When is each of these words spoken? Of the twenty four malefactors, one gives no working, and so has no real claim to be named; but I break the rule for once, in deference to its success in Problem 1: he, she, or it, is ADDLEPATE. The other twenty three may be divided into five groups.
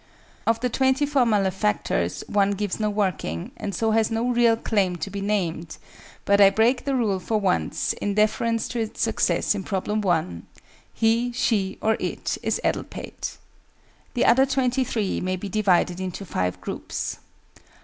Of 0.47 0.59
the 0.61 0.69
twenty 0.71 1.05
four 1.05 1.27
malefactors, 1.27 2.23
one 2.27 2.53
gives 2.53 2.79
no 2.79 2.89
working, 2.89 3.51
and 3.57 3.75
so 3.75 3.91
has 3.91 4.09
no 4.09 4.29
real 4.31 4.55
claim 4.57 4.95
to 4.95 5.11
be 5.11 5.21
named; 5.21 5.77
but 6.25 6.41
I 6.41 6.49
break 6.49 6.85
the 6.85 6.95
rule 6.95 7.19
for 7.19 7.37
once, 7.39 7.93
in 7.93 8.15
deference 8.15 8.67
to 8.69 8.79
its 8.79 8.99
success 8.99 9.53
in 9.53 9.61
Problem 9.61 10.01
1: 10.01 10.47
he, 10.91 11.31
she, 11.33 11.77
or 11.83 11.97
it, 11.99 12.39
is 12.41 12.59
ADDLEPATE. 12.63 13.37
The 14.15 14.25
other 14.25 14.47
twenty 14.47 14.83
three 14.83 15.21
may 15.21 15.35
be 15.35 15.49
divided 15.49 15.99
into 15.99 16.25
five 16.25 16.59
groups. 16.61 17.19